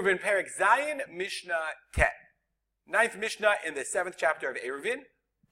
[0.00, 2.14] Eruvin Perik Zayin Mishnah Tet.
[2.88, 5.02] Ninth Mishnah in the seventh chapter of Eruvin.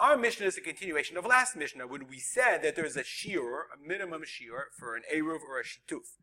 [0.00, 3.64] Our Mishnah is a continuation of last Mishnah when we said that there's a shiur,
[3.74, 6.16] a minimum shiur for an Eruv or a Shituf.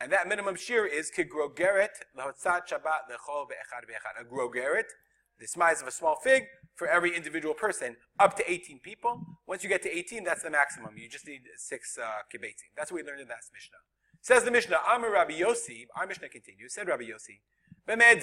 [0.00, 4.20] And that minimum shiur is Kigrogeret Lahotzat Shabbat Lechol Be'echad Be'echad.
[4.20, 4.84] A grogeret,
[5.40, 6.44] the size of a small fig,
[6.76, 9.20] for every individual person, up to 18 people.
[9.48, 10.96] Once you get to 18, that's the maximum.
[10.96, 12.22] You just need six uh.
[12.76, 13.78] That's what we learned in that Mishnah.
[14.20, 17.40] Says the Mishnah, Amar Rabbi Yossi, our Mishnah continues, said Rabbi Yossi,
[17.86, 18.18] when it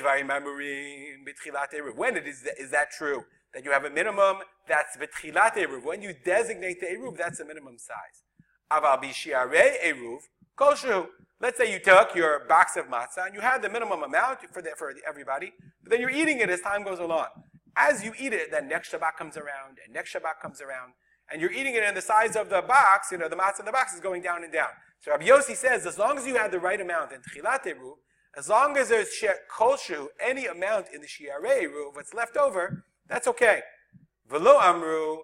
[2.27, 3.23] is, is that true?
[3.53, 5.83] That you have a minimum, that's betchilat eruv.
[5.83, 8.23] When you designate the eruv, that's the minimum size.
[8.71, 10.19] Aval bishiare eruv,
[10.57, 11.07] koshu.
[11.39, 14.61] Let's say you took your box of matzah and you had the minimum amount for,
[14.61, 15.51] the, for everybody,
[15.83, 17.27] but then you're eating it as time goes along.
[17.75, 20.93] As you eat it, then next Shabbat comes around, and next Shabbat comes around,
[21.31, 23.65] and you're eating it in the size of the box, you know, the matzah in
[23.65, 24.69] the box is going down and down.
[24.99, 27.95] So Rabbi Yossi says, as long as you have the right amount in Tchilat Eruv,
[28.37, 29.09] as long as there's
[29.53, 33.61] kolshu, any amount in the shiarei what's left over, that's okay.
[34.29, 35.17] V'lo amru,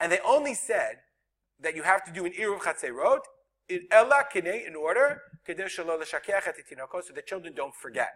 [0.00, 0.96] and they only said
[1.60, 3.20] that you have to do an Eruv Chatzerot
[3.68, 5.54] in Ella in order, so
[7.14, 8.08] the children don't forget.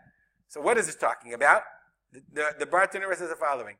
[0.49, 1.63] So what is this talking about?
[2.13, 3.77] The, the, the Bartenura says the following.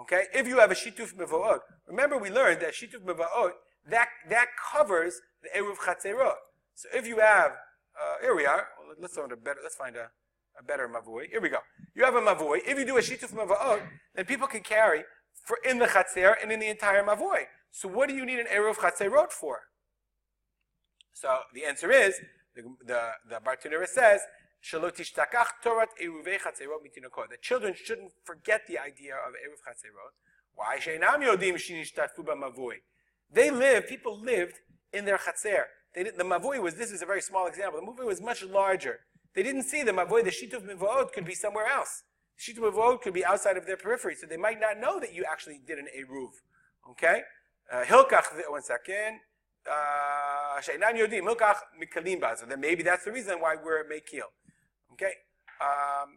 [0.00, 3.52] Okay, if you have a shituf mevoot, remember we learned that shituf mevoot
[3.90, 6.34] that that covers the eruv chatzerot.
[6.74, 7.52] So if you have,
[8.00, 8.66] uh, here we are.
[9.00, 9.60] Let's find a better.
[9.62, 10.10] Let's find a,
[10.58, 11.28] a better mavoi.
[11.30, 11.58] Here we go.
[11.94, 12.58] You have a mavoi.
[12.66, 13.80] If you do a shituf mevoot,
[14.14, 15.04] then people can carry
[15.44, 17.44] for in the chatzer and in the entire mavoi.
[17.70, 19.60] So what do you need an eruv chatzerot for?
[21.12, 22.20] So the answer is
[22.54, 24.20] the the, the Bartenura says
[24.60, 24.98] the
[27.40, 30.12] children shouldn't forget the idea of Eruv Chatzerot.
[30.54, 30.78] Why?
[33.30, 34.60] They lived, people lived
[34.92, 35.64] in their Chatzer.
[35.94, 39.00] The Mavui was, this is a very small example, the Mavui was much larger.
[39.34, 42.04] They didn't see the Mavui, the Shituf Mivot could be somewhere else.
[42.38, 45.24] Shituf Mivot could be outside of their periphery, so they might not know that you
[45.30, 46.30] actually did an Eruv.
[46.90, 47.22] Okay?
[47.72, 49.20] Uh, Hilkach, one second.
[49.70, 54.28] Uh, Yodim, Hilkach Mikalim So then maybe that's the reason why we're Mekil.
[54.92, 55.12] Okay?
[55.60, 56.16] Um,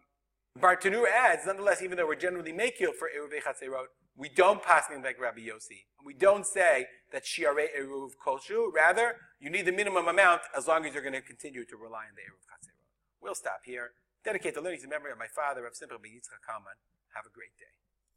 [0.58, 3.86] Bartanur adds, nonetheless, even though we're generally mekil for Eruv Chatzerot,
[4.16, 5.88] we don't pasken like Rabbi Yossi.
[5.98, 8.72] And we don't say that Shiare Eruv Kolshu.
[8.72, 12.04] Rather, you need the minimum amount as long as you're going to continue to rely
[12.04, 12.78] on the Eruv Chatzerot.
[13.20, 13.92] We'll stop here.
[14.24, 16.76] Dedicate the learning to memory of my father, of Simple Yitzchak Kalman.
[17.14, 17.72] Have a great day.